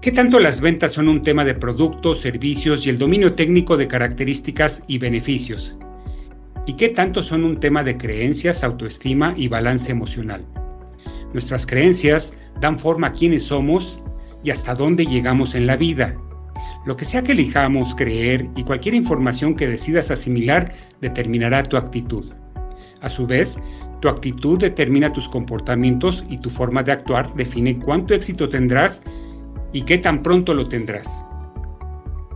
[0.00, 3.86] ¿Qué tanto las ventas son un tema de productos, servicios y el dominio técnico de
[3.86, 5.76] características y beneficios?
[6.66, 10.46] ¿Y qué tanto son un tema de creencias, autoestima y balance emocional?
[11.34, 12.32] Nuestras creencias
[12.62, 14.00] dan forma a quiénes somos
[14.42, 16.16] y hasta dónde llegamos en la vida.
[16.86, 20.72] Lo que sea que elijamos creer y cualquier información que decidas asimilar
[21.02, 22.24] determinará tu actitud.
[23.02, 23.60] A su vez,
[24.00, 29.02] tu actitud determina tus comportamientos y tu forma de actuar define cuánto éxito tendrás
[29.72, 31.26] y qué tan pronto lo tendrás.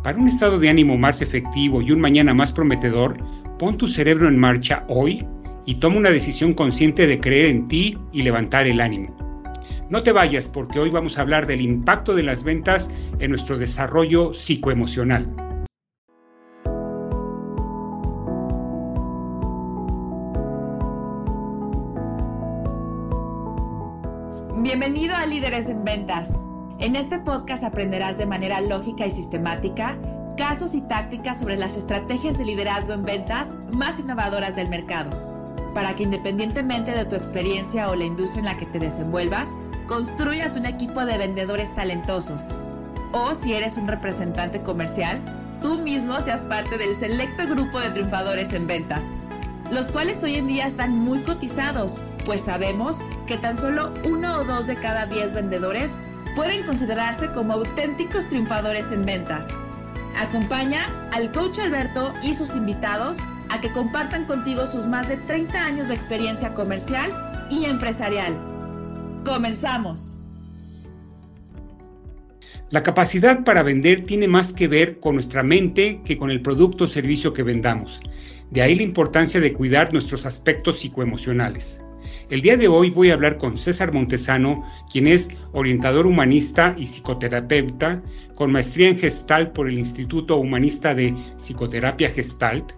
[0.03, 3.17] Para un estado de ánimo más efectivo y un mañana más prometedor,
[3.59, 5.27] pon tu cerebro en marcha hoy
[5.67, 9.17] y toma una decisión consciente de creer en ti y levantar el ánimo.
[9.89, 13.59] No te vayas porque hoy vamos a hablar del impacto de las ventas en nuestro
[13.59, 15.27] desarrollo psicoemocional.
[24.63, 26.47] Bienvenido a Líderes en Ventas
[26.85, 29.97] en este podcast aprenderás de manera lógica y sistemática
[30.37, 35.11] casos y tácticas sobre las estrategias de liderazgo en ventas más innovadoras del mercado,
[35.73, 39.49] para que independientemente de tu experiencia o la industria en la que te desenvuelvas,
[39.87, 42.51] construyas un equipo de vendedores talentosos.
[43.13, 45.21] O si eres un representante comercial,
[45.63, 49.07] tú mismo seas parte del selecto grupo de triunfadores en ventas,
[49.71, 54.45] los cuales hoy en día están muy cotizados, pues sabemos que tan solo uno o
[54.45, 55.97] dos de cada diez vendedores
[56.35, 59.49] pueden considerarse como auténticos triunfadores en ventas.
[60.17, 63.19] Acompaña al coach Alberto y sus invitados
[63.51, 67.11] a que compartan contigo sus más de 30 años de experiencia comercial
[67.51, 68.37] y empresarial.
[69.25, 70.21] Comenzamos.
[72.71, 76.85] La capacidad para vender tiene más que ver con nuestra mente que con el producto
[76.85, 78.01] o servicio que vendamos.
[78.51, 81.83] De ahí la importancia de cuidar nuestros aspectos psicoemocionales.
[82.31, 86.87] El día de hoy voy a hablar con César Montesano, quien es orientador humanista y
[86.87, 88.03] psicoterapeuta,
[88.35, 92.73] con maestría en Gestalt por el Instituto Humanista de Psicoterapia Gestalt.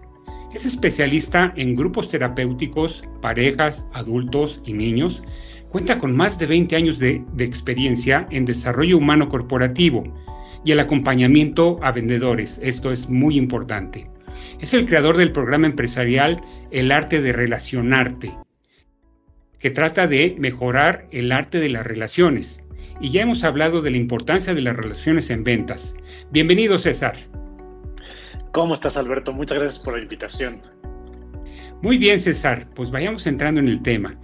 [0.53, 5.23] Es especialista en grupos terapéuticos, parejas, adultos y niños.
[5.69, 10.03] Cuenta con más de 20 años de, de experiencia en desarrollo humano corporativo
[10.65, 12.59] y el acompañamiento a vendedores.
[12.61, 14.09] Esto es muy importante.
[14.59, 18.33] Es el creador del programa empresarial El arte de relacionarte,
[19.59, 22.63] que trata de mejorar el arte de las relaciones.
[22.99, 25.95] Y ya hemos hablado de la importancia de las relaciones en ventas.
[26.31, 27.17] Bienvenido, César.
[28.53, 29.33] ¿Cómo estás, Alberto?
[29.33, 30.61] Muchas gracias por la invitación.
[31.81, 32.67] Muy bien, César.
[32.73, 34.17] Pues vayamos entrando en el tema.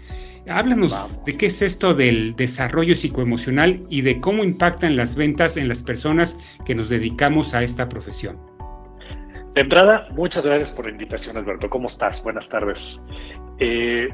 [0.48, 5.70] Háblanos de qué es esto del desarrollo psicoemocional y de cómo impactan las ventas en
[5.70, 8.38] las personas que nos dedicamos a esta profesión.
[9.56, 11.70] De entrada, muchas gracias por la invitación, Alberto.
[11.70, 12.24] ¿Cómo estás?
[12.24, 13.02] Buenas tardes.
[13.60, 14.10] Eh,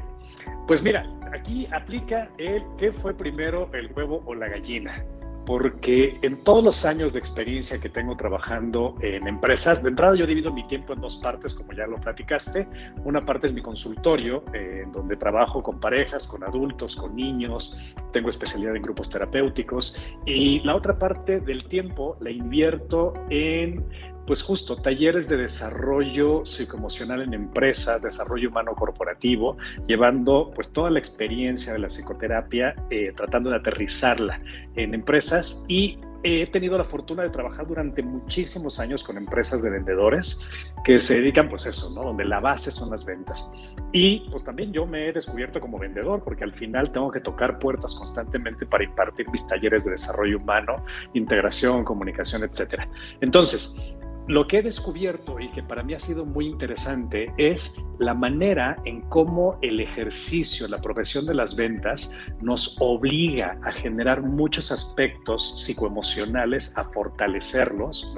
[0.66, 5.04] pues mira, aquí aplica el qué fue primero el huevo o la gallina
[5.50, 10.24] porque en todos los años de experiencia que tengo trabajando en empresas, de entrada yo
[10.24, 12.68] divido mi tiempo en dos partes, como ya lo platicaste.
[13.04, 17.76] Una parte es mi consultorio, eh, en donde trabajo con parejas, con adultos, con niños,
[18.12, 23.84] tengo especialidad en grupos terapéuticos, y la otra parte del tiempo la invierto en
[24.30, 29.56] pues justo talleres de desarrollo psicoemocional en empresas, desarrollo humano corporativo,
[29.88, 34.40] llevando pues toda la experiencia de la psicoterapia, eh, tratando de aterrizarla
[34.76, 39.70] en empresas y he tenido la fortuna de trabajar durante muchísimos años con empresas de
[39.70, 40.46] vendedores
[40.84, 42.04] que se dedican pues eso, ¿no?
[42.04, 43.50] Donde la base son las ventas.
[43.90, 47.58] Y pues también yo me he descubierto como vendedor porque al final tengo que tocar
[47.58, 52.88] puertas constantemente para impartir mis talleres de desarrollo humano, integración, comunicación, etcétera.
[53.20, 53.96] Entonces,
[54.28, 58.76] lo que he descubierto y que para mí ha sido muy interesante es la manera
[58.84, 65.64] en cómo el ejercicio, la profesión de las ventas nos obliga a generar muchos aspectos
[65.64, 68.14] psicoemocionales, a fortalecerlos.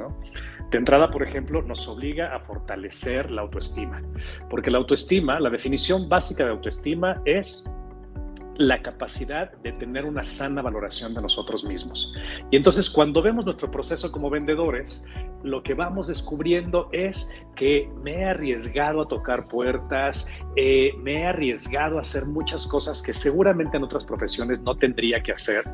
[0.71, 4.03] De entrada, por ejemplo, nos obliga a fortalecer la autoestima,
[4.49, 7.75] porque la autoestima, la definición básica de autoestima es
[8.57, 12.13] la capacidad de tener una sana valoración de nosotros mismos.
[12.51, 15.07] Y entonces cuando vemos nuestro proceso como vendedores,
[15.43, 21.27] lo que vamos descubriendo es que me he arriesgado a tocar puertas, eh, me he
[21.27, 25.65] arriesgado a hacer muchas cosas que seguramente en otras profesiones no tendría que hacer.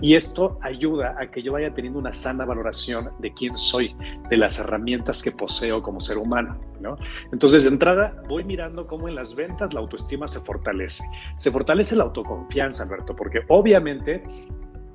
[0.00, 3.96] Y esto ayuda a que yo vaya teniendo una sana valoración de quién soy,
[4.30, 6.58] de las herramientas que poseo como ser humano.
[6.80, 6.96] ¿no?
[7.32, 11.02] Entonces, de entrada, voy mirando cómo en las ventas la autoestima se fortalece.
[11.36, 14.22] Se fortalece la autoconfianza, Alberto, porque obviamente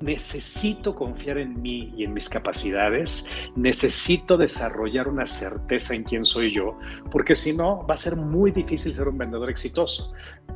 [0.02, 6.52] necesito confiar en mí y en mis capacidades, necesito desarrollar una certeza en quién soy
[6.52, 6.78] yo,
[7.10, 10.12] porque si no va a ser muy difícil ser un vendedor exitoso.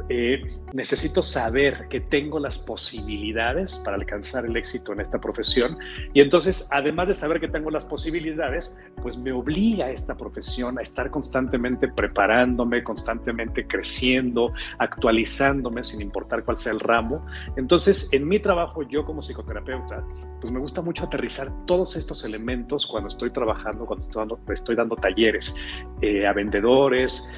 [0.08, 5.78] Eh, necesito saber que tengo las posibilidades para alcanzar el éxito en esta profesión
[6.12, 10.82] y entonces, además de saber que tengo las posibilidades, pues me obliga esta profesión a
[10.82, 17.25] estar constantemente preparándome, constantemente creciendo, actualizándome sin importar cuál sea el ramo.
[17.56, 20.04] Entonces, en mi trabajo, yo como psicoterapeuta,
[20.40, 24.76] pues me gusta mucho aterrizar todos estos elementos cuando estoy trabajando, cuando estoy dando, estoy
[24.76, 25.54] dando talleres
[26.00, 27.30] eh, a vendedores,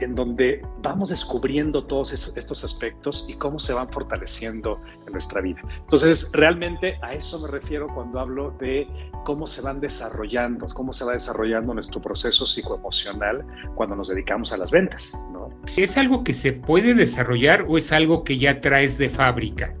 [0.00, 5.60] en donde vamos descubriendo todos estos aspectos y cómo se van fortaleciendo en nuestra vida.
[5.78, 8.88] Entonces, realmente a eso me refiero cuando hablo de
[9.24, 13.46] cómo se van desarrollando, cómo se va desarrollando nuestro proceso psicoemocional
[13.76, 15.12] cuando nos dedicamos a las ventas.
[15.32, 15.50] ¿no?
[15.76, 19.72] ¿Es algo que se puede desarrollar o es algo que ya traes de fábrica?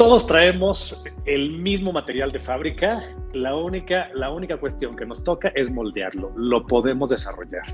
[0.00, 5.52] Todos traemos el mismo material de fábrica, la única, la única cuestión que nos toca
[5.54, 7.64] es moldearlo, lo podemos desarrollar.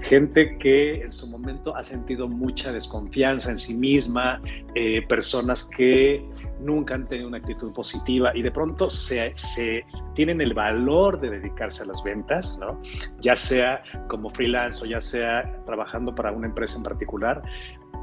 [0.00, 4.40] Gente que en su momento ha sentido mucha desconfianza en sí misma,
[4.74, 6.26] eh, personas que
[6.60, 9.34] nunca han tenido una actitud positiva y de pronto se,
[10.14, 12.80] tienen el valor de dedicarse a las ventas, ¿no?
[13.20, 17.42] ya sea como freelance o ya sea trabajando para una empresa en particular,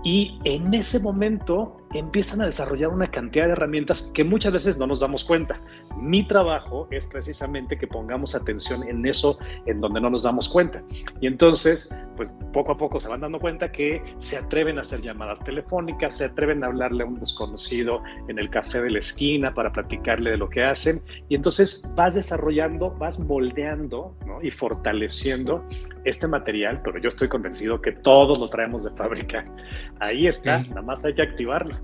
[0.04, 4.88] y en ese momento empiezan a desarrollar una cantidad de herramientas que muchas veces no
[4.88, 5.60] nos damos cuenta.
[5.98, 10.82] Mi trabajo es precisamente que pongamos atención en eso en donde no nos damos cuenta.
[11.22, 15.02] Y entonces, pues poco a poco se van dando cuenta que se atreven a hacer
[15.02, 19.54] llamadas telefónicas, se atreven a hablarle a un desconocido en el café de la esquina
[19.54, 21.02] para platicarle de lo que hacen.
[21.30, 25.64] Y entonces vas desarrollando, vas moldeando y fortaleciendo
[26.06, 29.46] este material, pero yo estoy convencido que todos lo traemos de fábrica.
[30.00, 31.78] Ahí está, nada más hay que activarlo.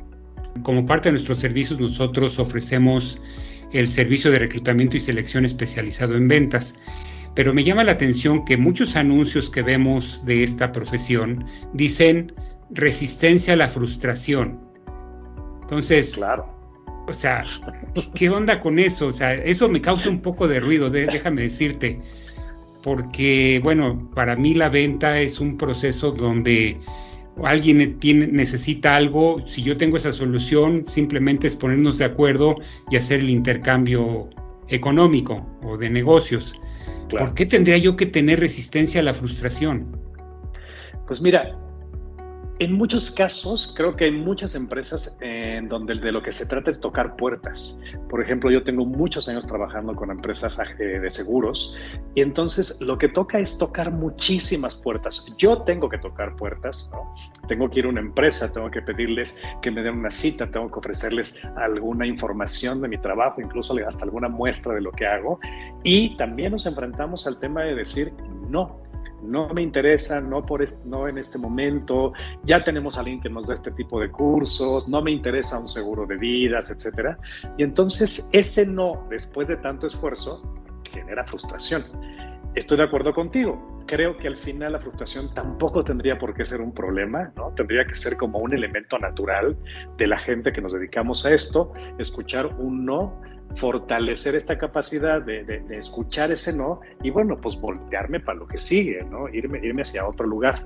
[0.64, 3.20] Como parte de nuestros servicios, nosotros ofrecemos
[3.72, 6.76] el servicio de reclutamiento y selección especializado en ventas.
[7.36, 12.34] Pero me llama la atención que muchos anuncios que vemos de esta profesión dicen
[12.72, 14.60] resistencia a la frustración.
[15.62, 16.58] Entonces, claro.
[17.08, 17.44] O sea,
[18.14, 19.08] ¿qué onda con eso?
[19.08, 22.00] O sea, eso me causa un poco de ruido, déjame decirte
[22.84, 26.80] porque, bueno, para mí la venta es un proceso donde
[27.46, 32.56] alguien tiene, necesita algo, si yo tengo esa solución, simplemente es ponernos de acuerdo
[32.90, 34.30] y hacer el intercambio
[34.68, 36.54] económico o de negocios.
[37.10, 39.88] ¿Por qué tendría yo que tener resistencia a la frustración?
[41.08, 41.58] Pues mira,
[42.60, 46.70] en muchos casos, creo que hay muchas empresas en donde de lo que se trata
[46.70, 47.80] es tocar puertas.
[48.10, 51.74] Por ejemplo, yo tengo muchos años trabajando con empresas eh, de seguros
[52.16, 55.34] y entonces lo que toca es tocar muchísimas puertas.
[55.38, 56.92] Yo tengo que tocar puertas.
[57.48, 60.70] Tengo que ir a una empresa, tengo que pedirles que me den una cita, tengo
[60.70, 65.40] que ofrecerles alguna información de mi trabajo, incluso hasta alguna muestra de lo que hago.
[65.84, 68.12] Y también nos enfrentamos al tema de decir
[68.50, 68.89] no
[69.24, 72.14] no me interesa, no, por no en este momento,
[72.44, 75.68] ya tenemos a alguien que nos da este tipo de cursos, no me interesa un
[75.68, 77.18] seguro de vidas, etcétera.
[77.58, 80.44] Y entonces ese no, después de tanto esfuerzo,
[80.92, 81.84] genera frustración.
[82.56, 83.84] Estoy de acuerdo contigo.
[83.86, 87.52] Creo que al final la frustración tampoco tendría por qué ser un problema, ¿no?
[87.56, 89.56] Tendría que ser como un elemento natural
[89.98, 93.22] de la gente que nos dedicamos a esto, escuchar un no
[93.56, 99.04] fortalecer esta capacidad de, escuchar ese no y bueno, pues voltearme para lo que sigue,
[99.04, 99.28] ¿no?
[99.30, 100.66] Irme, irme hacia otro lugar.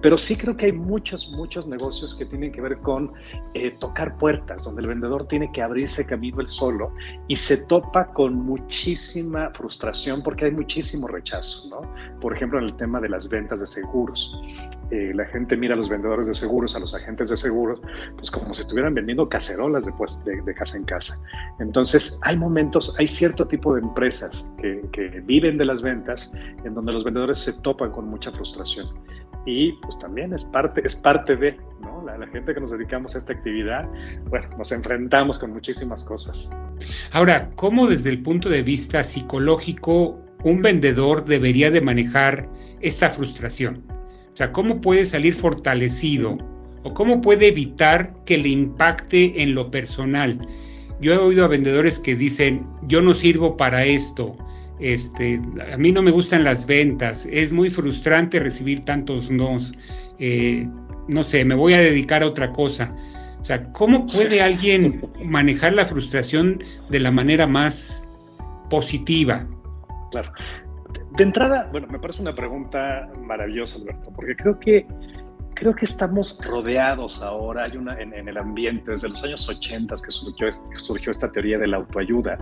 [0.00, 3.12] Pero sí creo que hay muchos, muchos negocios que tienen que ver con
[3.54, 6.92] eh, tocar puertas, donde el vendedor tiene que abrirse camino él solo
[7.28, 12.20] y se topa con muchísima frustración porque hay muchísimo rechazo, ¿no?
[12.20, 14.36] Por ejemplo, en el tema de las ventas de seguros.
[14.92, 17.80] Eh, la gente mira a los vendedores de seguros, a los agentes de seguros,
[18.16, 21.16] pues como si estuvieran vendiendo cacerolas de, de casa en casa.
[21.60, 24.82] Entonces, hay momentos, hay cierto tipo de empresas que,
[25.24, 28.86] viven de las ventas en donde los vendedores se topan con mucha frustración.
[29.46, 31.58] Y pues también es parte, es parte de.
[32.04, 33.88] La, la, gente que nos dedicamos a esta actividad,
[34.28, 36.50] bueno, nos enfrentamos con muchísimas cosas.
[37.12, 42.48] Ahora, ¿cómo desde el punto de vista psicológico un vendedor debería de manejar
[42.80, 43.91] esta frustración?
[44.32, 46.38] O sea, ¿cómo puede salir fortalecido
[46.82, 50.38] o cómo puede evitar que le impacte en lo personal?
[51.02, 54.36] yo he oído a vendedores que dicen, yo no sirvo para esto,
[54.78, 55.40] este,
[55.72, 59.72] a mí no me gustan las ventas, es muy frustrante recibir tantos nos,
[60.20, 60.66] eh,
[61.08, 62.94] no sé, me voy a dedicar a otra cosa.
[63.40, 68.08] O sea, ¿cómo puede alguien manejar la frustración de la manera más
[68.70, 69.44] positiva?
[70.12, 70.32] Claro.
[71.16, 74.86] De entrada, bueno, me parece una pregunta maravillosa, Alberto, porque creo que
[75.54, 81.30] creo que estamos rodeados ahora, en, el ambiente, desde los años 80 que surgió esta
[81.30, 82.36] teoría de la autoayuda,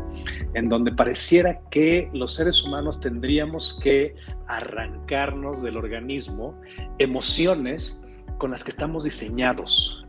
[0.54, 4.14] en donde pareciera que los seres humanos tendríamos que
[4.46, 6.58] arrancarnos del organismo
[6.98, 8.06] emociones
[8.40, 10.04] con las que estamos diseñados.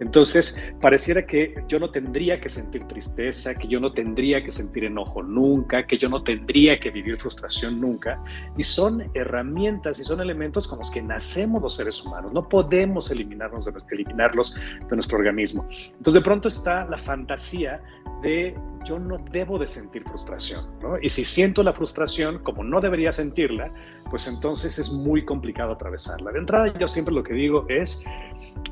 [0.00, 4.84] Entonces, pareciera que yo no tendría que sentir tristeza, que yo no tendría que sentir
[4.84, 8.24] enojo nunca, que yo no tendría que vivir frustración nunca.
[8.56, 12.32] Y son herramientas y son elementos con los que nacemos los seres humanos.
[12.32, 14.56] No podemos eliminarnos de, eliminarlos
[14.88, 15.68] de nuestro organismo.
[15.70, 17.82] Entonces, de pronto está la fantasía
[18.22, 20.64] de yo no debo de sentir frustración,
[21.02, 23.70] Y si siento la frustración, como no debería sentirla,
[24.08, 26.32] pues entonces es muy complicado atravesarla.
[26.32, 28.04] De entrada, yo siempre lo que digo es,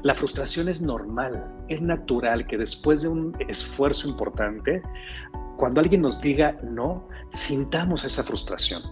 [0.02, 4.82] la frustración es normal, es natural que después de un esfuerzo importante,
[5.56, 8.82] cuando alguien nos diga no, sintamos esa frustración.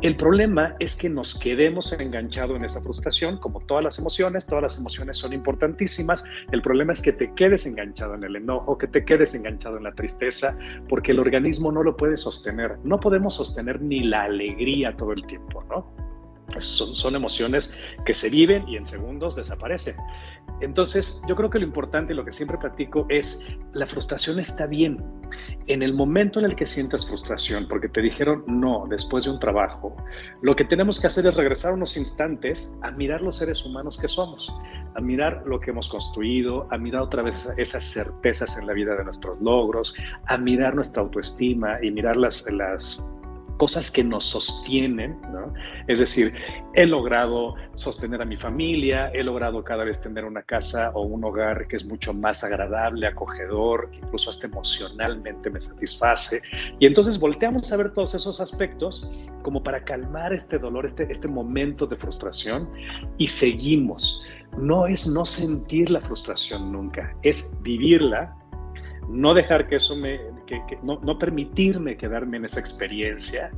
[0.00, 4.62] El problema es que nos quedemos enganchados en esa frustración, como todas las emociones, todas
[4.62, 6.24] las emociones son importantísimas.
[6.52, 9.84] El problema es que te quedes enganchado en el enojo, que te quedes enganchado en
[9.84, 10.58] la tristeza,
[10.88, 12.78] porque el organismo no lo puede sostener.
[12.84, 16.13] No podemos sostener ni la alegría todo el tiempo, ¿no?
[16.60, 19.96] Son, son, emociones que se viven y en segundos desaparecen.
[20.60, 24.66] Entonces, yo creo que lo importante y lo que siempre platico es, la frustración está
[24.66, 25.02] bien.
[25.66, 29.40] En el momento en el que sientas frustración porque te dijeron no después de un
[29.40, 29.96] trabajo,
[30.42, 34.08] lo que tenemos que hacer es regresar unos instantes a mirar los seres humanos que
[34.08, 34.54] somos,
[34.94, 38.94] a mirar lo que hemos construido, a mirar otra vez esas certezas en la vida
[38.94, 39.94] de nuestros logros,
[40.26, 43.10] a mirar nuestra autoestima y mirar las, las
[43.56, 45.52] cosas que nos sostienen, ¿no?
[45.86, 46.34] Es decir,
[46.74, 51.24] he logrado sostener a mi familia, he logrado cada vez tener una casa o un
[51.24, 56.42] hogar que es mucho más agradable, acogedor, incluso hasta emocionalmente me satisface.
[56.78, 59.08] Y entonces volteamos a ver todos esos aspectos
[59.42, 62.68] como para calmar este dolor, este, este momento de frustración
[63.18, 64.24] y seguimos.
[64.58, 68.36] No es no sentir la frustración nunca, es vivirla
[69.08, 70.18] no dejar que eso me,
[70.82, 73.50] no, permitirme quedarme en esa experiencia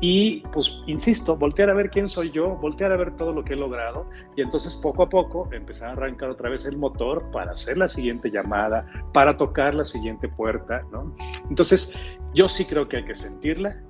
[0.00, 3.54] y pues, insisto, voltear a ver quién soy yo, voltear a ver todo lo que
[3.54, 7.52] he logrado y entonces poco a poco empezar a arrancar otra vez el motor para
[7.52, 11.16] hacer la siguiente llamada, para tocar la siguiente puerta, ¿no?
[11.48, 11.98] Entonces,
[12.34, 13.80] yo sí creo que hay que sentirla,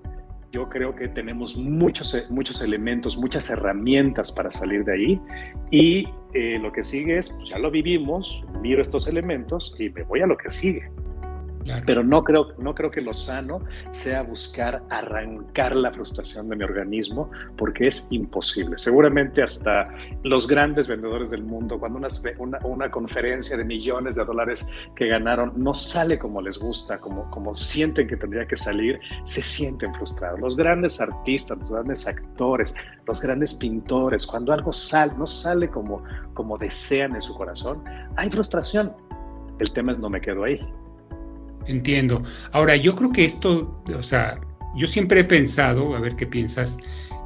[0.52, 5.20] yo creo que tenemos muchos, muchos elementos, muchas herramientas para salir de ahí
[5.70, 10.04] y eh, lo que sigue es, pues ya lo vivimos, miro estos elementos y me
[10.04, 10.88] voy a lo que sigue.
[11.84, 16.64] Pero no creo, no creo que lo sano sea buscar arrancar la frustración de mi
[16.64, 18.78] organismo, porque es imposible.
[18.78, 19.88] Seguramente hasta
[20.22, 22.00] los grandes vendedores del mundo, cuando
[22.38, 27.54] una, conferencia de millones de dólares que ganaron no sale como les gusta, como, como
[27.54, 30.40] sienten que tendría que salir, se sienten frustrados.
[30.40, 32.74] Los grandes artistas, los grandes actores,
[33.06, 36.02] los grandes pintores, cuando algo sale, no sale como,
[36.34, 37.82] como desean en su corazón,
[38.16, 38.92] hay frustración.
[39.58, 40.60] El tema es no me quedo ahí.
[41.66, 42.22] Entiendo.
[42.52, 44.40] Ahora, yo creo que esto, o sea,
[44.76, 46.78] yo siempre he pensado, a ver qué piensas,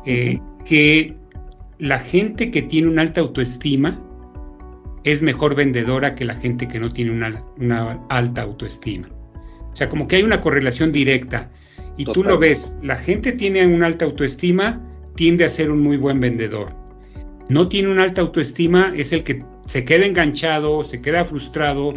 [0.07, 1.17] eh, que
[1.79, 4.01] la gente que tiene una alta autoestima
[5.05, 9.09] es mejor vendedora que la gente que no tiene una, alta autoestima.
[9.73, 11.51] O sea, como que hay una correlación directa.
[11.97, 14.81] Y tú lo ves, la gente tiene una alta autoestima,
[15.17, 16.75] tiende a ser un muy buen vendedor.
[17.49, 21.93] No tiene una alta autoestima, es el que se queda enganchado, se queda frustrado,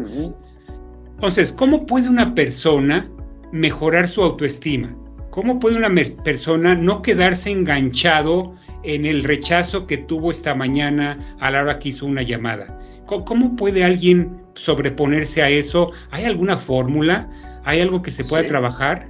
[1.24, 3.10] entonces, ¿cómo puede una persona
[3.54, 4.94] mejorar su autoestima?
[5.30, 5.90] ¿Cómo puede una
[6.22, 11.88] persona no quedarse enganchado en el rechazo que tuvo esta mañana a la hora que
[11.90, 12.78] hizo una llamada?
[13.06, 15.92] ¿Cómo, puede alguien sobreponerse a eso?
[16.12, 17.30] ¿Hay alguna fórmula?
[17.64, 19.08] ¿Hay algo que se pueda trabajar?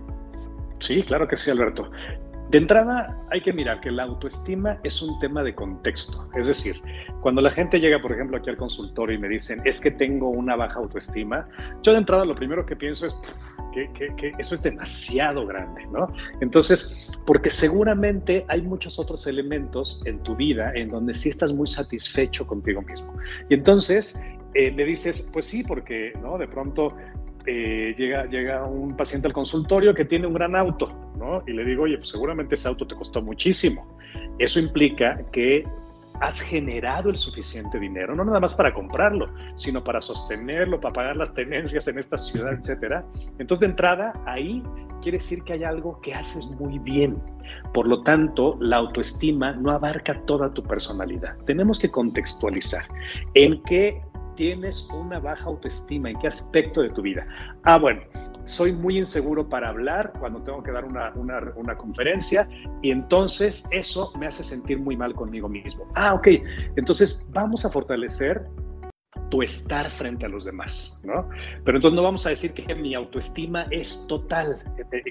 [0.77, 1.89] Sí, claro que sí, Alberto.
[2.53, 6.29] De entrada, hay que mirar que la autoestima es un tema de contexto.
[6.35, 6.79] Es decir,
[7.19, 10.29] cuando la gente llega, por ejemplo, aquí al consultorio y me dicen, es que tengo
[10.29, 11.47] una baja autoestima,
[11.81, 13.17] yo de entrada lo primero que pienso es
[13.73, 16.13] que, que, eso es demasiado grande, ¿no?
[16.41, 21.65] Entonces, porque seguramente hay muchos otros elementos en tu vida en donde sí estás muy
[21.65, 23.15] satisfecho contigo mismo.
[23.49, 26.37] Y entonces, eh, le dices, pues sí, porque ¿no?
[26.37, 26.95] de pronto
[27.45, 31.43] eh, llega, llega un paciente al consultorio que tiene un gran auto, ¿no?
[31.45, 33.87] Y le digo, oye, pues seguramente ese auto te costó muchísimo.
[34.39, 35.65] Eso implica que
[36.19, 41.17] has generado el suficiente dinero, no nada más para comprarlo, sino para sostenerlo, para pagar
[41.17, 43.03] las tenencias en esta ciudad, etcétera.
[43.39, 44.63] Entonces, de entrada, ahí
[45.01, 47.21] quiere decir que hay algo que haces muy bien.
[47.73, 51.35] Por lo tanto, la autoestima no abarca toda tu personalidad.
[51.45, 52.83] Tenemos que contextualizar
[53.33, 54.01] en qué
[54.35, 56.09] tienes una baja autoestima?
[56.09, 57.27] ¿En qué aspecto de tu vida?
[57.63, 58.01] Ah, bueno,
[58.45, 62.47] soy muy inseguro para hablar cuando tengo que dar una, una, conferencia
[62.81, 65.87] y entonces eso me hace sentir muy mal conmigo mismo.
[65.95, 66.27] Ah, ok,
[66.75, 68.45] entonces vamos a fortalecer
[69.29, 71.29] tu estar frente a los demás, ¿no?
[71.63, 74.57] Pero entonces no vamos a decir que mi autoestima es total,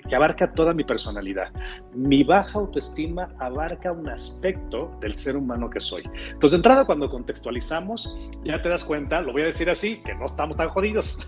[0.08, 1.52] que abarca toda mi personalidad.
[1.94, 6.02] Mi baja autoestima abarca un aspecto del ser humano que soy.
[6.26, 10.14] Entonces, de entrada, cuando contextualizamos, ya te das cuenta, lo voy a decir así, que
[10.14, 11.18] no estamos tan jodidos.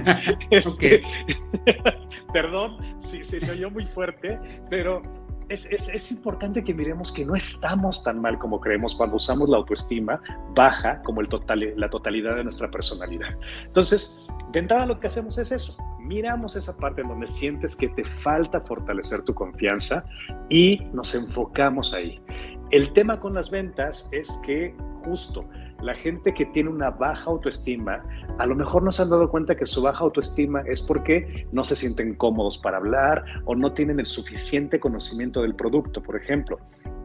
[0.50, 1.02] este,
[2.32, 5.02] perdón si se oyó muy fuerte, pero
[5.48, 10.20] es, importante que miremos que no estamos tan mal como creemos cuando usamos la autoestima
[10.54, 13.28] baja como el total, la totalidad de nuestra personalidad.
[13.64, 15.76] Entonces, de entrada lo que hacemos es eso.
[16.00, 20.04] Miramos esa parte donde sientes que te falta fortalecer tu confianza
[20.48, 22.20] y nos enfocamos ahí.
[22.70, 24.74] El tema con las ventas es que
[25.04, 25.48] justo
[25.82, 28.02] la gente que tiene una baja autoestima,
[28.38, 31.64] a lo mejor no se han dado cuenta que su baja autoestima es porque no
[31.64, 36.58] se sienten cómodos para hablar o no tienen el suficiente conocimiento del producto, por ejemplo.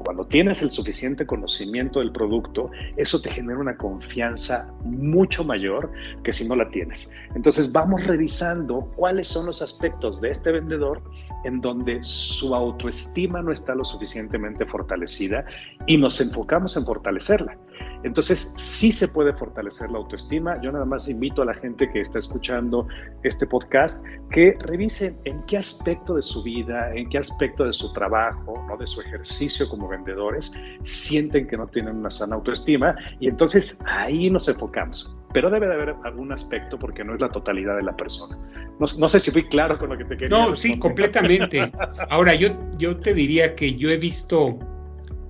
[0.04, 5.92] Cuando tienes el suficiente conocimiento del producto, eso te genera una confianza mucho mayor
[6.24, 7.16] que si no la tienes.
[7.36, 11.04] Entonces vamos revisando cuáles son los aspectos de este vendedor
[11.44, 15.46] en donde su autoestima no está lo suficientemente fortalecida
[15.86, 17.58] y nos enfocamos en fortalecerla.
[18.04, 20.60] Entonces, sí se puede fortalecer la autoestima.
[20.62, 22.88] Yo nada más invito a la gente que está escuchando
[23.24, 27.94] este podcast que revisen en qué aspecto de su vida, en qué aspecto de su
[27.94, 28.78] trabajo, ¿no?
[28.78, 34.30] de su ejercicio como vendedores, sienten que no tienen una sana autoestima y entonces ahí
[34.30, 35.16] nos enfocamos.
[35.34, 38.38] Pero debe de haber algún aspecto porque no es la totalidad de la persona.
[38.80, 41.72] No, sé si fui claro con lo que te quería No, sí, completamente.
[42.10, 44.58] Ahora, yo, yo te diría que yo he visto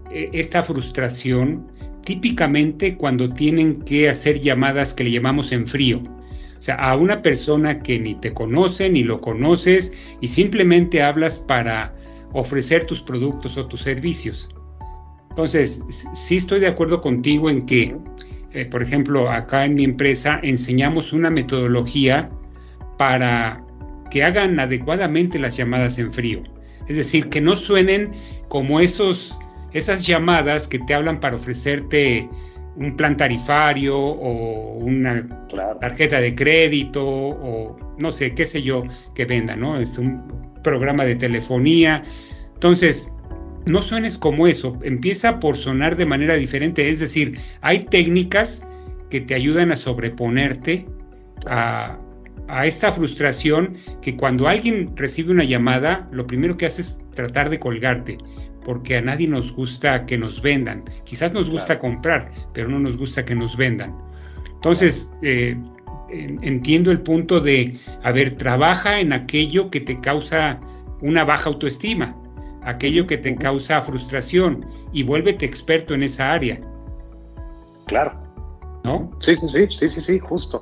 [0.10, 1.71] eh, esta frustración
[2.04, 6.02] típicamente cuando tienen que hacer llamadas que le llamamos en frío.
[6.58, 11.40] O sea, a una persona que ni te conoce, ni lo conoces, y simplemente hablas
[11.40, 11.96] para
[12.34, 14.50] ofrecer tus productos o tus servicios.
[15.32, 17.96] Entonces, sí estoy de acuerdo contigo en que,
[18.54, 22.30] eh, por ejemplo, acá en mi empresa enseñamos una metodología
[22.98, 23.64] para
[24.12, 26.44] que hagan adecuadamente las llamadas en frío.
[26.88, 28.12] Es decir, que no suenen
[28.50, 29.36] como esos
[29.74, 32.30] esas llamadas que te hablan para ofrecerte
[32.76, 35.28] un plan tarifario o una
[35.80, 39.80] tarjeta de crédito o no sé, qué sé yo, que venda, ¿no?
[39.80, 40.24] Es un
[40.64, 42.04] programa de telefonía.
[42.54, 43.12] Entonces,
[43.66, 48.64] no suenes como eso, empieza por sonar de manera diferente, es decir, hay técnicas
[49.10, 50.88] que te ayudan a sobreponerte
[51.46, 52.00] a,
[52.48, 57.50] a esta frustración que cuando alguien recibe una llamada, lo primero que hace es tratar
[57.50, 58.18] de colgarte
[58.66, 60.84] porque a nadie nos gusta que nos vendan.
[61.04, 63.96] Quizás nos gusta comprar, pero no nos gusta que nos vendan.
[64.56, 65.58] Entonces, eh,
[66.12, 70.60] entiendo el punto de, a ver, trabaja en aquello que te causa
[71.02, 72.16] una baja autoestima,
[72.64, 76.60] aquello que te causa frustración y vuélvete experto en esa área.
[77.88, 78.21] Claro.
[78.84, 79.12] ¿No?
[79.20, 80.60] Sí, sí, sí, sí, sí, sí, justo.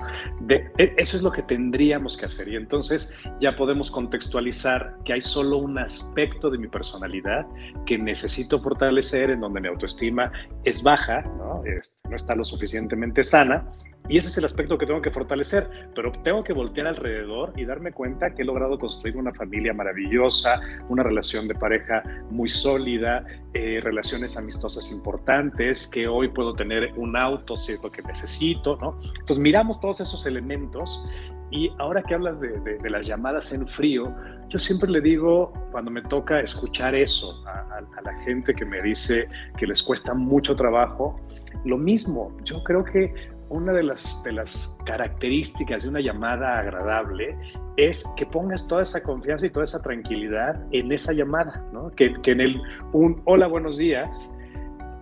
[0.49, 5.21] E, eso es lo que tendríamos que hacer y entonces ya podemos contextualizar que hay
[5.21, 7.45] solo un aspecto de mi personalidad
[7.85, 10.31] que necesito fortalecer, en donde mi autoestima
[10.63, 11.63] es baja, ¿no?
[12.09, 13.65] no está lo suficientemente sana
[14.07, 17.65] y ese es el aspecto que tengo que fortalecer, pero tengo que voltear alrededor y
[17.65, 20.59] darme cuenta que he logrado construir una familia maravillosa,
[20.89, 27.15] una relación de pareja muy sólida, eh, relaciones amistosas importantes, que hoy puedo tener un
[27.15, 28.99] auto, si es lo que necesito, ¿no?
[29.03, 31.05] Entonces miramos todos esos elementos
[31.51, 34.13] y ahora que hablas de, las llamadas en frío,
[34.49, 39.27] yo siempre le digo, cuando me toca escuchar eso a, la gente que me dice
[39.57, 41.19] que les cuesta mucho trabajo,
[41.65, 43.13] lo mismo, yo creo que
[43.49, 47.37] una de las, características de una llamada agradable
[47.77, 51.91] es que pongas toda esa confianza y toda esa tranquilidad en esa llamada, ¿no?
[51.91, 52.61] que, que en el
[52.93, 54.35] un hola, buenos días,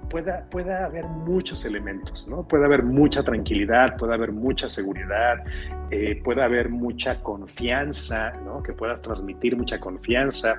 [0.10, 2.48] pueda, pueda haber muchos elementos, ¿no?
[2.48, 5.44] Puede haber mucha tranquilidad, puede haber mucha seguridad,
[5.92, 8.64] eh, puede haber mucha confianza, ¿no?
[8.64, 10.58] Que puedas transmitir mucha confianza.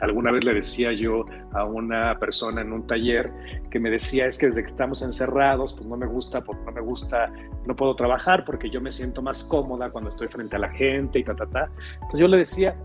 [0.00, 3.30] Alguna vez le decía yo a una persona en un taller
[3.70, 6.72] que me decía es que desde que estamos encerrados, pues no me gusta, porque no
[6.72, 7.32] me gusta,
[7.66, 11.18] no puedo trabajar porque yo me siento más cómoda cuando estoy frente a la gente
[11.18, 11.70] y ta, ta, ta.
[11.94, 12.76] Entonces yo le decía,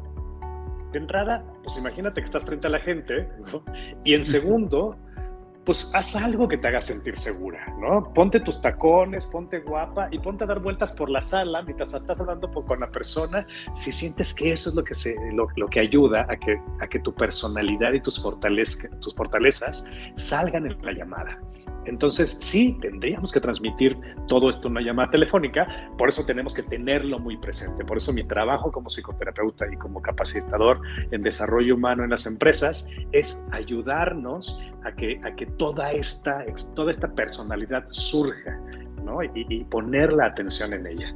[0.92, 3.64] de entrada, pues imagínate que estás frente a la gente, ¿no?
[4.04, 4.96] Y en segundo,
[5.66, 8.14] pues haz algo que te haga sentir segura, ¿no?
[8.14, 12.22] Ponte tus tacones, ponte guapa y ponte a dar vueltas por la sala mientras estás
[12.22, 16.26] hablando con la persona, si sientes que eso es lo que, se, lo, que ayuda
[16.30, 18.22] a que, a que tu personalidad y tus,
[19.02, 21.40] tus fortalezas salgan en la llamada.
[21.86, 25.68] Entonces, sí, tendríamos que transmitir todo esto en una llamada telefónica,
[25.98, 27.84] por eso tenemos que tenerlo muy presente.
[27.86, 32.90] Por eso mi trabajo como psicoterapeuta y como capacitador en desarrollo humano en las empresas
[33.12, 36.46] es ayudarnos a que, a que toda, esta,
[36.76, 38.60] toda esta personalidad surja
[39.04, 39.24] ¿no?
[39.24, 41.16] y, y poner la atención en ella.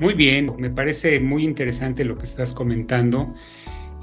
[0.00, 3.32] Muy bien, me parece muy interesante lo que estás comentando.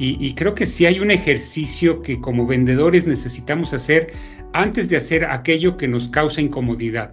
[0.03, 4.11] Y, creo que sí hay un ejercicio que como vendedores necesitamos hacer
[4.53, 7.11] antes de hacer aquello que nos causa incomodidad,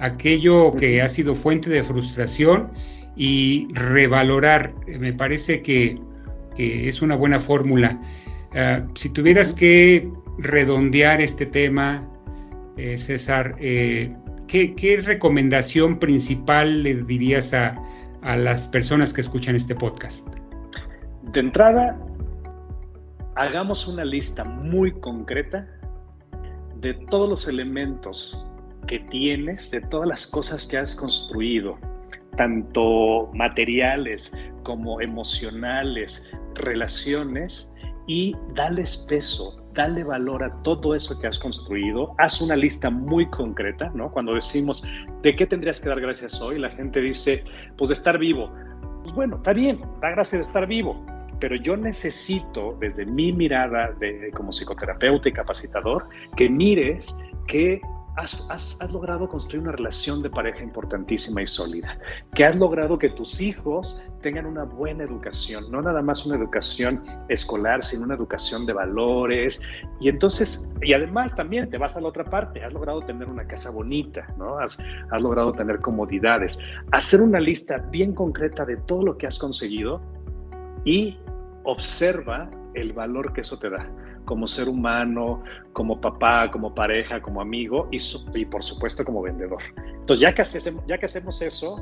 [0.00, 2.70] aquello que ha sido fuente de frustración
[3.16, 4.74] y revalorar.
[4.86, 5.98] Me parece que,
[6.56, 8.00] es una buena fórmula.
[8.54, 12.08] Ah, si tuvieras que redondear este tema,
[12.76, 14.14] eh, César, eh,
[14.46, 17.76] ¿qué, recomendación principal le dirías a,
[18.22, 20.28] a las personas que escuchan este podcast?
[21.32, 21.98] De entrada,
[23.34, 25.68] hagamos una lista muy concreta
[26.84, 28.46] de todos los elementos
[28.86, 31.78] que tienes, de todas las cosas que has construido,
[32.36, 37.74] tanto materiales como emocionales, relaciones,
[38.06, 42.14] y dales peso, dale valor a todo eso que has construido.
[42.18, 44.10] Haz una lista muy concreta, ¿no?
[44.10, 44.84] Cuando decimos,
[45.22, 46.58] ¿de qué tendrías que dar gracias hoy?
[46.58, 47.44] La gente dice,
[47.78, 48.52] pues de estar vivo.
[49.02, 51.02] Pues bueno, está bien, da gracias de estar vivo,
[51.40, 57.16] pero yo necesito, desde mi mirada de, como psicoterapeuta y capacitador, que mires
[57.46, 57.80] que
[58.16, 61.98] has, logrado construir una relación de pareja importantísima y sólida,
[62.34, 67.02] que has logrado que tus hijos tengan una buena educación, no nada más una educación
[67.28, 69.60] escolar, sino una educación de valores.
[70.00, 73.46] Y entonces, y además también te vas a la otra parte, has logrado tener una
[73.46, 74.58] casa bonita, ¿no?
[74.58, 74.78] Has,
[75.10, 76.58] has logrado tener comodidades.
[76.92, 80.00] Hacer una lista bien concreta de todo lo que has conseguido
[80.84, 81.18] y
[81.64, 83.88] observa el valor que eso te da
[84.24, 89.62] como ser humano, como papá, como pareja, como amigo y, por supuesto como vendedor.
[89.76, 91.76] Entonces, ya que, hacemos, ya que hacemos eso,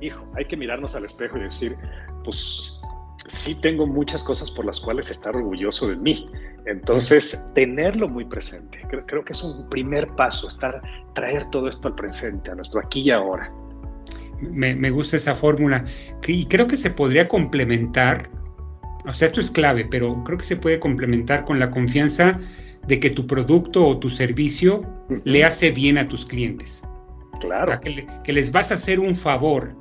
[0.00, 1.76] hijo, hay que mirarnos al espejo y decir,
[2.24, 2.78] pues
[3.26, 6.30] sí tengo muchas cosas por las cuales estar orgulloso de mí.
[6.66, 8.78] Entonces, tenerlo muy presente.
[8.88, 10.82] Creo, creo, que es un primer paso, estar,
[11.14, 13.50] traer todo esto al presente, a nuestro aquí y ahora.
[14.40, 15.84] Me, me gusta esa fórmula.
[16.26, 18.28] Y creo que se podría complementar
[19.06, 22.38] o sea, esto es clave, pero creo que se puede complementar con la confianza
[22.86, 24.84] de que tu producto o tu servicio
[25.24, 26.82] le hace bien a tus clientes.
[27.40, 27.80] Claro.
[27.80, 29.74] que, les vas a hacer un favor.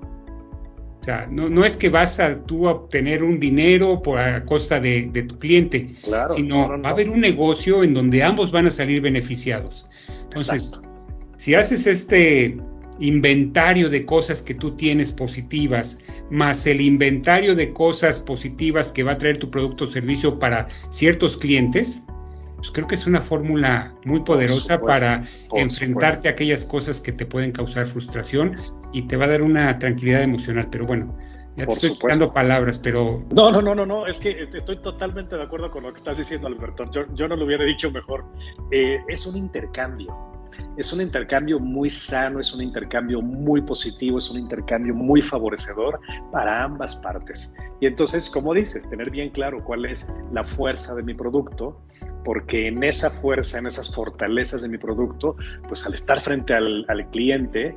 [1.01, 4.79] O sea, no, es que vas a tú a obtener un dinero por a costa
[4.79, 5.95] de, tu cliente,
[6.36, 9.88] sino va a haber un negocio en donde ambos van a salir beneficiados.
[10.23, 10.79] Entonces,
[11.38, 12.58] si haces este
[12.99, 15.97] inventario de cosas que tú tienes positivas,
[16.29, 20.67] más el inventario de cosas positivas que va a traer tu producto o servicio para
[20.89, 22.03] ciertos clientes,
[22.57, 27.25] pues creo que es una fórmula muy poderosa para enfrentarte a aquellas cosas que te
[27.25, 28.57] pueden causar frustración
[28.91, 30.67] y te va a dar una tranquilidad emocional.
[30.69, 31.17] Pero bueno,
[31.55, 33.23] ya te estoy dando palabras, pero...
[33.33, 36.17] No, no, no, no, no, es que estoy totalmente de acuerdo con lo que estás
[36.17, 36.89] diciendo, Alberto.
[36.91, 38.25] Yo, no lo hubiera dicho mejor.
[38.71, 40.38] Eh, es un intercambio
[40.77, 45.99] es un intercambio muy sano, es un intercambio muy positivo, es un intercambio muy favorecedor
[46.31, 47.55] para ambas partes.
[47.81, 51.81] Y entonces, como dices, tener bien claro cuál es la fuerza de mi producto,
[52.25, 55.35] porque en esa fuerza, en esas fortalezas de mi producto,
[55.67, 57.75] pues al estar frente al, cliente,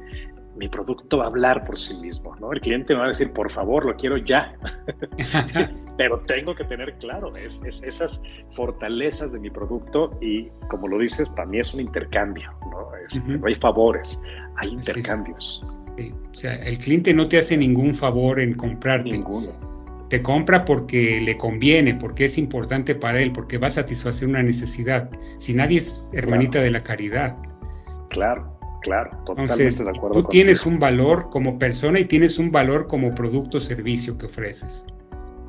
[0.56, 2.52] mi producto va a hablar por sí mismo, ¿no?
[2.52, 4.54] El cliente me va a decir, por favor, lo quiero ya.
[5.96, 11.28] Pero tengo que tener claro es, esas fortalezas de mi producto y, como lo dices,
[11.30, 12.88] para mí es un intercambio, ¿no?
[13.38, 14.22] No hay favores,
[14.56, 15.64] hay intercambios.
[15.98, 19.10] O sea, el cliente no te hace ningún favor en comprarte.
[19.10, 19.50] Ninguno.
[20.08, 24.42] Te compra porque le conviene, porque es importante para él, porque va a satisfacer una
[24.42, 25.10] necesidad.
[25.38, 27.36] Si nadie es hermanita de la caridad.
[28.10, 28.51] Claro,
[28.82, 30.22] claro, totalmente de acuerdo.
[30.22, 34.26] Tú tienes un valor como persona y tienes un valor como producto o servicio que
[34.26, 34.86] ofreces.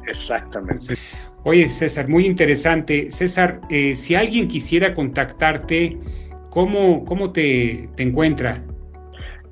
[0.08, 0.96] Exactamente.
[1.44, 3.12] Oye, César, muy interesante.
[3.12, 5.98] César, eh, si alguien quisiera contactarte,
[6.50, 8.64] ¿cómo, cómo te, te encuentra?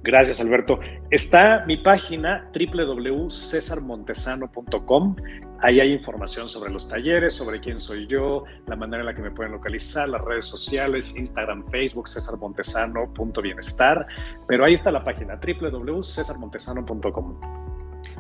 [0.04, 0.80] Gracias, Alberto.
[1.12, 5.16] Está mi página www.cesarmontesano.com.
[5.60, 9.22] Ahí hay información sobre los talleres, sobre quién soy yo, la manera en la que
[9.22, 14.08] me pueden localizar, las redes sociales, Instagram, Facebook, cesarmontesano.bienestar.
[14.48, 17.61] Pero ahí está la página www.cesarmontesano.com.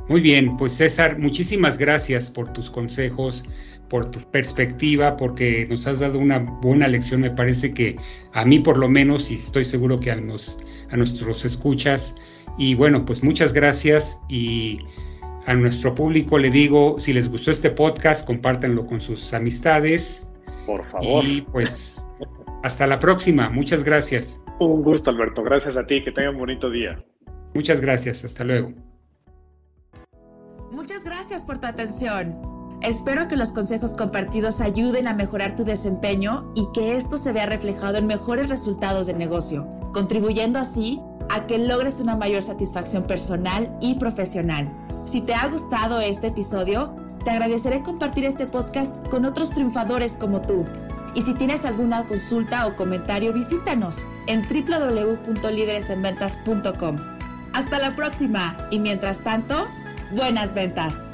[0.07, 3.43] Muy bien, pues César, muchísimas gracias por tus consejos,
[3.89, 7.21] por tu perspectiva, porque nos has dado una buena lección.
[7.21, 7.95] Me parece que
[8.33, 12.15] a mí por lo menos, y estoy seguro que a, a nuestros escuchas.
[12.57, 14.79] Y bueno, pues muchas gracias y
[15.45, 20.27] a nuestro público le digo, si les gustó este podcast, compártanlo con sus amistades.
[20.65, 21.25] Por favor.
[21.25, 22.05] Y pues
[22.63, 24.39] Hasta la próxima, muchas gracias.
[24.59, 25.43] Un gusto, Alberto.
[25.43, 26.03] Gracias a ti.
[26.03, 27.03] Que tengan un bonito día.
[27.55, 28.23] Muchas gracias.
[28.23, 28.90] Hasta luego.
[30.71, 32.39] Muchas gracias por tu atención.
[32.81, 37.45] Espero que los consejos compartidos ayuden a mejorar tu desempeño y que esto se vea
[37.45, 43.77] reflejado en mejores resultados de negocio, contribuyendo así a que logres una mayor satisfacción personal
[43.81, 44.71] y profesional.
[45.05, 50.41] Si te ha gustado este episodio, te agradeceré compartir este podcast con otros triunfadores como
[50.41, 50.63] tú.
[51.13, 56.95] Y si tienes alguna consulta o comentario, visítanos en www.lideresenventas.com.
[57.53, 59.67] Hasta la próxima y mientras tanto,
[60.11, 61.11] buenas ventas.